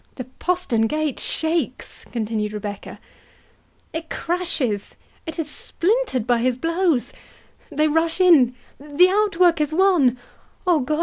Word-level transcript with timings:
"The 0.15 0.23
postern 0.23 0.87
gate 0.87 1.19
shakes," 1.19 2.07
continued 2.11 2.53
Rebecca; 2.53 2.99
"it 3.93 4.09
crashes—it 4.09 5.37
is 5.37 5.47
splintered 5.47 6.25
by 6.25 6.39
his 6.39 6.57
blows—they 6.57 7.87
rush 7.87 8.19
in—the 8.19 9.07
outwork 9.09 9.61
is 9.61 9.71
won—Oh, 9.71 10.79
God! 10.79 10.99